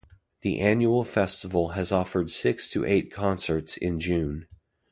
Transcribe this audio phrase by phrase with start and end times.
[0.41, 4.47] The annual festival has offered six to eight concerts in June.